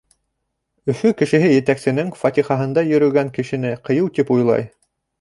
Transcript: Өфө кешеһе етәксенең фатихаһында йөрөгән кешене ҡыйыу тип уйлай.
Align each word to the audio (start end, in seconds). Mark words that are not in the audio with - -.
Өфө 0.93 1.11
кешеһе 1.19 1.51
етәксенең 1.51 2.11
фатихаһында 2.23 2.87
йөрөгән 2.95 3.33
кешене 3.39 3.79
ҡыйыу 3.91 4.13
тип 4.19 4.37
уйлай. 4.39 4.71